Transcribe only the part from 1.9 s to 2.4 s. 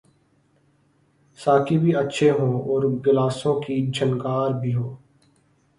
اچھے